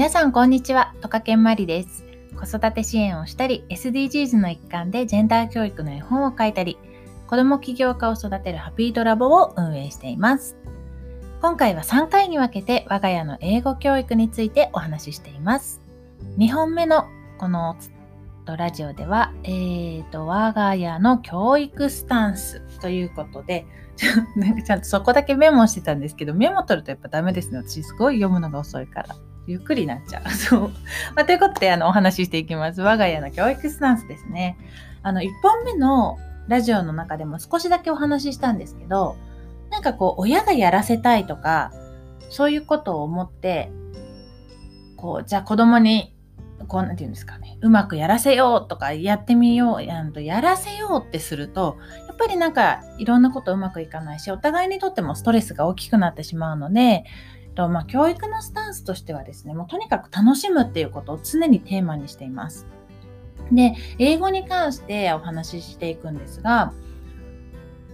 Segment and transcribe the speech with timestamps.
[0.00, 2.06] 皆さんこんにちは、トカケンマリです。
[2.34, 6.78] 子育て支援をしたり、SDGs の一環でジェンダー教育の絵本を書いたり、
[7.26, 10.56] 子供起業家を育てるハピートラボを運営しています。
[11.42, 15.82] 今回は3回に分けて我が家の英語教育についてお話ししています。
[16.38, 17.04] 2本目の
[17.36, 17.76] この
[18.46, 27.58] ラジオでは、えーと、我が家の教育スタンスということで、ち ょなんかちゃんとそこだけメモしてたんですけど、メモ取るとやっぱダメですね。
[27.58, 29.14] 私すごい読むのが遅いから。
[29.50, 30.30] ゆっくりなっちゃう。
[30.30, 30.60] そう。
[31.16, 32.82] まあ、ということで、あの、お話ししていきます。
[32.82, 34.56] 我が家の教育スタンスですね。
[35.02, 36.18] あの、1本目の
[36.48, 39.16] ラジオの中でも少しだけお話ししたんですけど、
[39.70, 41.72] なんかこう、親がやらせたいとか、
[42.28, 43.70] そういうことを思って、
[44.96, 46.14] こう、じゃあ子供に、
[46.68, 57.04] こう、なんて言うんですかね、うまくやらせようとか、やってみよう、やんと、やらせようってすると、やっぱりなんか、いろんなことうまくいかないし、お互いにとってもストレスが大きくなってしまうので、
[57.60, 62.66] とまあ、教育のスタンスとしてはですね、もうとにかく楽しむっていうことを常にテーマにしています。
[63.52, 66.72] で、英語に関してお話ししていくんですが、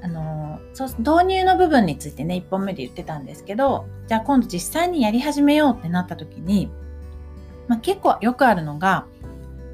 [0.00, 6.70] あのそう導入の部分についてね、1本目で言ってたんですけど、じゃあ今度実際にやり始めようってなった時に、
[7.66, 9.06] まあ、結構よくあるのが、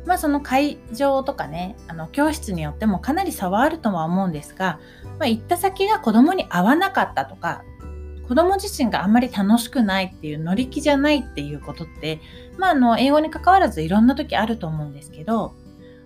[0.07, 4.81] まあその会場とかね、あの教室によってもかなり差はあるとは思うんですが、
[5.19, 7.65] まあ、行った先が子供に合わなかったとか、
[8.29, 12.21] 子供自身があんまり楽しくないっていう乗り気じゃないっていうことって、
[12.59, 15.55] まあ、あの英語に関わらずいろんな時あると思うんですけど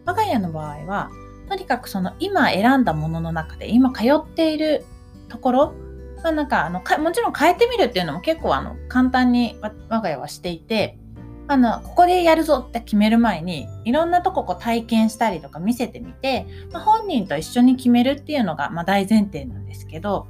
[0.05, 1.11] 我が家の場合は
[1.49, 4.85] とにかくその今選んだものの中で今通っている
[5.29, 5.75] ところ
[6.23, 10.99] まあ、なんかあのもちろん変えてみるっていうのも結構あの簡単に我が家はしていて
[11.47, 20.27] あのここでやるぞって決める前にいろんなとここう体験したりとか見せてみて、まあ、本人と一緒に決めるっていうのがまあ大前提なんですけど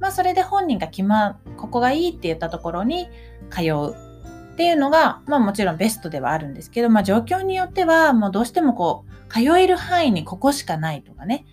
[0.00, 3.08] まあ、それで本人が決ま、ここがいいって言ったところに
[3.50, 3.94] 通う
[4.54, 11.46] っていうのが、まあもちろんベストではあるんですけど、まあ状況によっては、もうどうしてもこう、通える範囲にここしかないとかね、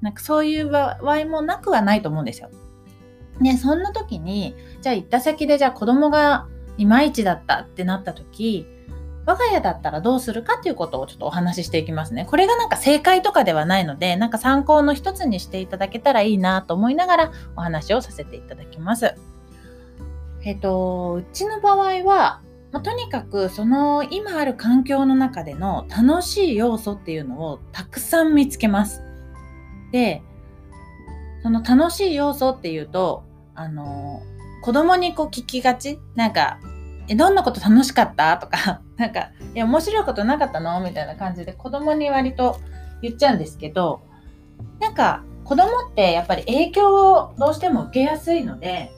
[0.00, 2.50] なんかそういう場合もなくはないと思うんですよ。
[3.40, 8.66] ね、そんな時に、じゃあ行った先でじゃあ子供がいまいちだったってなった時、
[9.28, 12.24] 我が家だったらどうするかっていうことをちょっとお話ししていきますね。
[12.24, 19.14] これがなんか正解とかではないので、なんか参考の一つにしていただけたらいいなと思いながらお話をさせていただきます。
[20.44, 22.40] えっと、うちの場合は、
[22.72, 29.02] まあ、とにかくその今ある環境の中での楽しい要素っていうのをたくさん見つけます。
[29.92, 30.22] で、
[31.42, 33.24] その楽しい要素っていうと、
[33.54, 34.22] あの、
[34.62, 35.98] 子供にこう聞きがち？
[36.14, 36.58] なんか、
[37.08, 38.36] え、どんなこと楽しかった？
[38.36, 40.80] とか、 なんか、いや、面白いことなかったの？
[40.80, 42.60] みたいな感じで子供に割と
[43.02, 44.02] 言っちゃうんですけど、
[44.80, 48.90] なんか、子供ってやっぱり影響をどうしても受けやすいので、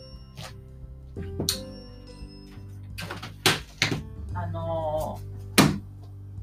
[4.35, 5.21] あの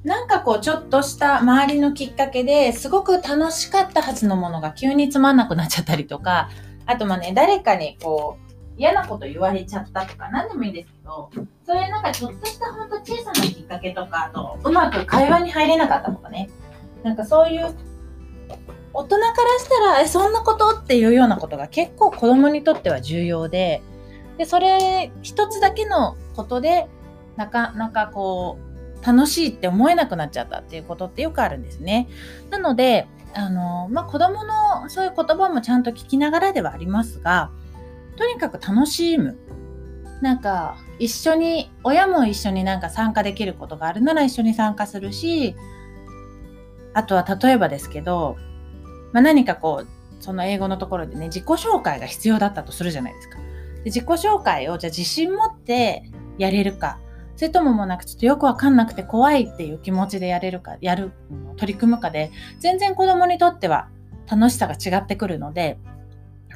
[0.06, 6.50] ー、なんかこう、ちょっとした周りのきっかけですごく楽しかったはずのものが急につまんなくなっちゃったりとか、
[6.86, 8.47] あとまあね、誰かにこう、
[8.78, 11.30] 嫌なこと言われちゃったとか何でもいいんですけど
[11.66, 16.50] そういうなんかちょっとしたほんと小さなきっかけとかあとうまく会話に入れなかったとかね
[17.04, 17.76] なんかそういう
[18.94, 23.82] 大人からしたらえそんなことっていうようなことが結構子供にとっては重要で
[24.38, 26.88] でそれ一つだけのことで
[27.36, 32.08] なかなかこう楽しいって思えなくなっちゃったっていうことってよくあるんですね。
[32.50, 37.52] なのであの、まあ、子供のそういう言葉もちゃんと聞きながらではありますが
[38.18, 39.38] とにかく楽しむ。
[40.22, 45.56] なんか、一緒に、親も一緒になんか参加できることがあるなら一緒に参加するし、
[46.94, 48.36] あとは例えばですけど、
[49.14, 49.88] まあ、何かこう、
[50.20, 53.38] その英語のところでね、自己紹介が必要だったとするじゃないですか。
[53.38, 53.44] で
[53.86, 56.04] 自己紹介をじゃあ自信持って
[56.38, 57.00] やれるか、
[57.36, 61.12] それとももうなんかちょっとよくわかんなくて怖いっていう気持ちでやれるか、やる、
[61.58, 63.90] 取り組むかで、全然子供にとっては
[64.30, 65.78] 楽しさが違ってくるので、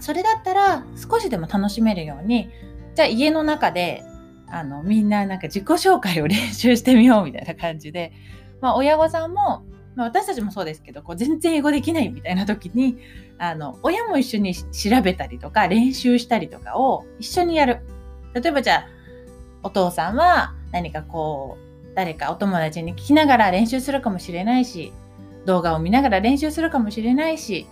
[0.01, 2.49] それだったら少しでも楽しめるように、
[2.95, 4.03] じゃあ家の中で、
[4.47, 8.11] あの、みんななんか自己紹介を練習してみようみたいな感じで、
[8.59, 9.63] まあ親御さんも、
[9.95, 12.97] まあ、私たちもそうですけど、こう全然英語できないみたいな時に、
[13.37, 17.79] あの、親も一緒に調べたりとか練習したりとかを一緒にやる。
[18.33, 18.87] 例えばじゃあ、
[19.63, 24.93] お父さんは何かこう、誰かお友達に聞きながら練習するかもしれないし、
[25.45, 27.67] 動画を見ながら練習するかもしれないし、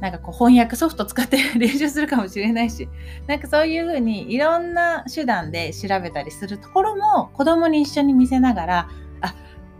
[0.00, 2.88] なんかこう翻訳ソフト使って練習するかもしれないし、
[3.26, 8.88] なんかそういうふうにいろんな手段で調べたりするところも子供に一緒に見せながら、
[9.22, 9.34] あ、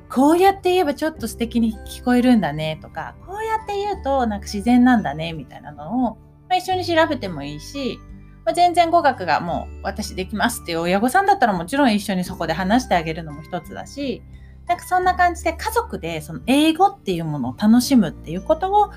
[0.09, 6.19] こうやって言えばちょっと素敵に聞こえるんだねとか、こうやって言うとなんか自然なんだねみたいなのを、ま
[6.53, 7.99] あ、一緒に調べてもいいし、
[8.47, 14.23] まあ、全然語学がもう私できますっていう親御さんだったらもちろん一緒にそこで話してあげるのも一つだし、
[14.67, 18.93] なんかそんな感じで家族でその英語っていうものを楽しむっていうことを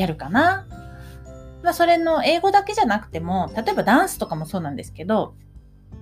[0.00, 0.66] やるかな。
[1.62, 5.34] まあ、それの英語だけじゃなくても、例えばダンスとかもそうなんですけど、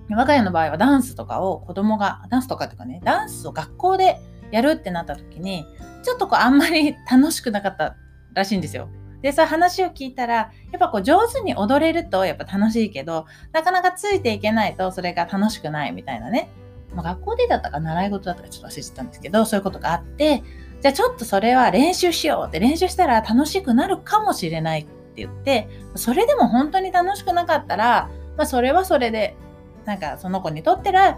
[0.09, 4.19] 我が家の場合はダンスとかを子供が、ダンスとかっていうかね、ダンスを学校で
[4.51, 5.65] やるってなった時に、
[6.03, 7.95] ちょっとこうあんまり楽しくなかった
[8.33, 8.87] らしいんですよ。
[9.21, 16.49] で、さ、話を聞いたら、やっぱこう上手に踊れるとやっぱ楽しいけど、なかなかついていけないとそれが楽しくないみたいなね。
[16.93, 20.43] まあ、学校でだったか習い事だったかちょっと忘れてたんですけど、そういうことがあって、
[20.81, 29.35] じゃあちょっとそれは練習しようって練習したら楽しくなるかもしれないって言って、それでも本当に楽しくなかったら、まあそれはそれで、
[29.85, 31.17] なんかその子にとってら、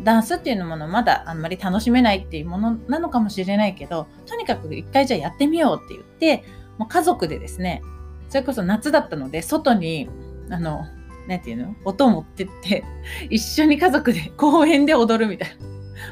[0.00, 6.44] ダンスっていうものまだあんまり楽しめないっていうものなのかもしれないけど、とにかく一回じゃあやってみようって言って、
[6.78, 7.82] もう家族でですね、
[8.28, 10.08] それこそ夏だったので、外に、
[10.50, 10.84] あの、
[11.28, 11.74] なんていうの？
[11.84, 12.84] 音を持ってって、
[13.30, 15.66] 一緒に家族で公園で踊るみたいな。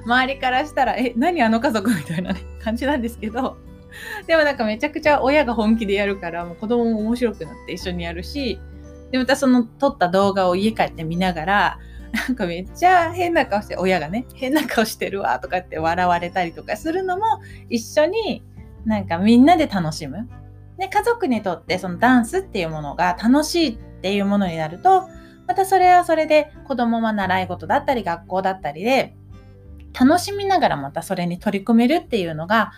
[0.04, 3.56] 周りからしたら、え、何あの家族みたいな、ね、感じなんですけど、
[4.26, 8.60] でもなんかめちゃくちゃ親が本気でやるから、もう子供も面白くなって一緒にやるし、
[9.10, 11.78] で、またその撮った動画を家帰って見ながら、
[12.12, 17.24] なんかめっちゃ変な顔して、親がね、変な顔してるわとかって笑われたりとかするのも
[17.68, 18.42] 一緒に
[18.84, 20.28] なんかみんなで楽しむ。
[20.78, 25.08] で、家族にとってそのダンスっていうものが楽しいっていうものになると、
[25.46, 29.14] またそれはそれで子供は習い事だったり学校だったりで
[29.98, 32.72] 楽しみながらまたそれに取り組めるっていうのが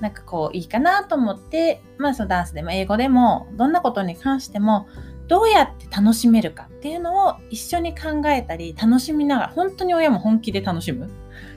[0.00, 4.88] なんかこういいかなと思ってまあそのダンスでも英語でもどんなことに関しても
[5.28, 11.10] どうやって楽しめるかっていうのを一緒に考えたり楽しみながら本当に親も本気で楽しむ。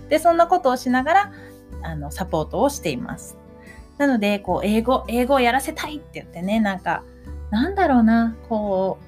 [0.10, 1.32] でそんなことをしながら
[1.84, 3.38] あのサポートをしています。
[3.98, 7.04] なのでこう英語英語をやらせたいって言ってねなんか
[7.52, 9.06] なんだろうなこう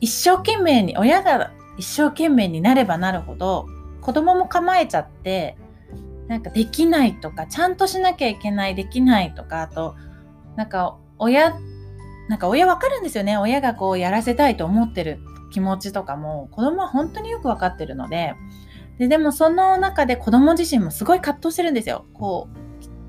[0.00, 3.66] 一生懸命に親が一生懸命になればなるほど
[4.02, 5.56] 子供も構えちゃって
[6.28, 9.94] なんかできないとかちゃんとしなきゃいけないできないとかあと
[10.56, 11.54] なんか親
[12.28, 13.36] なんか親わかるんですよね。
[13.36, 15.18] 親がこうやらせたいと思ってる
[15.52, 18.34] 気持ちとかも子供は本当によくわかってるので
[18.98, 22.06] ででもその中で子供自身もすごい葛藤してるんですよ。
[22.14, 22.48] こ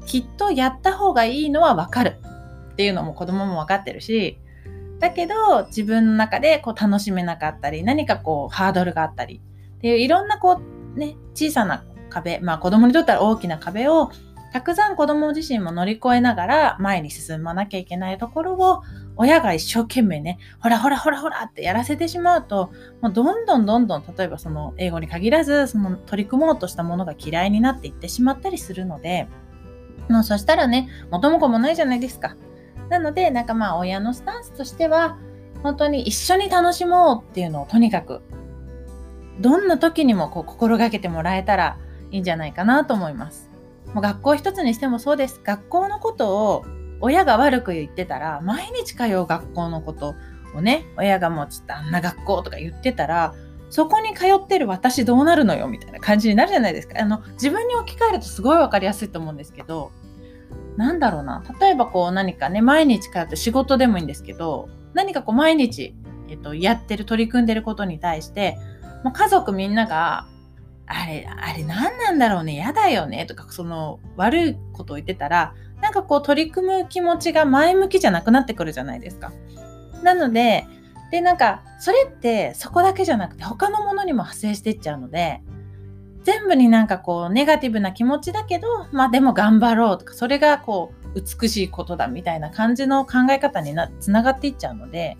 [0.02, 2.20] うきっとやった方がいいのはわかる。
[2.74, 4.40] っていうのも子供もわかってるし
[5.00, 9.42] だけど自分の中でこう楽しめなかったり何かこうハードルがあったり
[9.78, 14.12] っていういろんなこうね、小さな壁、まあ子供にとったら大きな壁を
[14.54, 18.84] たくさん子供自身も乗り越えながら前に進まなきゃいけないところを
[19.16, 29.28] 親が一生懸命ね、ほらほらほらほらってやらせてしまうと、もうどんどんどんどん例えばその英語に限らず、その取り組もうとしたものが嫌いになっていってしまったりするので、
[30.08, 32.36] もうそしたらね、元も子もないじゃないですか。
[32.90, 35.18] なので、なんかまあ親のスタンスとしては、
[35.64, 38.22] 本当に一緒に楽しもうっていうのをとにかく
[39.40, 41.78] どんな時にもこう心がけてもらえたら
[42.12, 43.50] いいんじゃないかなと思います。
[43.94, 45.42] もう学校一つにしてもそうです。
[45.44, 46.66] 学校のことを
[47.02, 50.16] 親が悪く言ってたら、毎日通う学校のこと
[50.56, 53.34] をね、親がもうちょっとあんな学校とか言ってたら、
[53.70, 57.02] そこに通ってる私どうなるのよみたいな感じになるじゃないですか。
[57.02, 59.92] あの、自分に置き換えるとすごいわかりやすいと思うんですけど、
[60.78, 61.44] なんだろうな。
[61.60, 65.96] 例えばこう何かね、毎日通って仕事でもいいんですけど、何かこう毎日、
[66.30, 68.58] えっと、やってる、取り組んでることに対して、
[69.04, 70.28] もう家族みんなが、
[70.86, 79.32] あれ、あれ何なんだろうね、嫌だよね、とか、その悪いことを言ってたら、なんかこう取り組む気持ちが前向きじゃなくなってくるじゃないですか。
[80.02, 80.66] なので、
[81.12, 85.42] で、なんか、それってそこだけじゃなくて他のものにも派生していっちゃうので、
[86.24, 95.18] 全部になんかこうネガティブな気持ちだけど、まあでも頑張ろうとか、それがこう美しいことだみたいな感じの考え方にな、つながっていっちゃうので、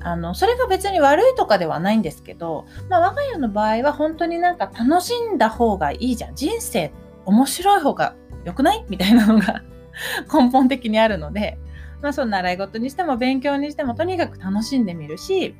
[0.00, 6.34] あの、それが別に悪いとかではないんですけど、まあ、我が家の場合は本当になんか楽しんだ方がいいじゃん。
[6.34, 6.92] 人生
[7.24, 8.84] 面白い方が良くない？
[8.88, 9.62] みたいなのが
[10.32, 11.58] 根本的にあるので、
[12.02, 15.54] まあ、その習い事にしても勉強にしてもとにかく楽しんでみるし、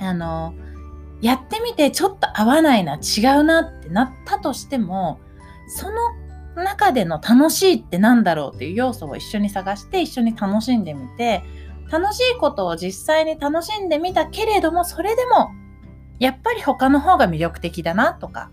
[0.00, 0.54] あの、
[1.20, 5.20] やってみてちょっと合わないな、違うなってなったとしても、
[5.68, 5.96] その
[6.64, 11.44] 中での楽しいって何だろうっていう要素を一緒に探して一緒に楽しんでみて、
[11.92, 15.50] 楽しいことを実際に楽しんでみたけれども、それでも、
[16.18, 18.50] やっぱり他の方が魅力的だなとか、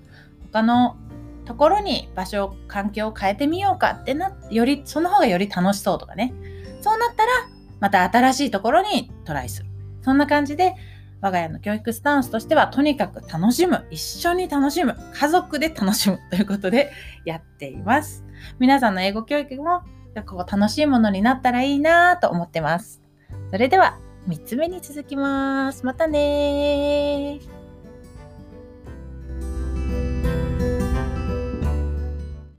[0.51, 0.97] 他の
[1.45, 6.33] ところに場所、環境を変えてみようかってな、より、その方がより楽しそうとかね。
[6.81, 7.31] そうなったら、
[7.79, 9.69] また新しいところにトライする。
[10.01, 10.75] そんな感じで、
[11.21, 16.91] 我が家の教育スタンスとしては、とにかく楽しむ、一緒に楽しむ、家族で楽しむということで
[17.23, 18.25] やっています。
[18.59, 19.83] 皆さんの英語教育も
[20.25, 23.01] こう楽しいものになったらいいなと思ってます。
[23.51, 25.85] それでは3つ目に続きます。
[25.85, 27.39] またね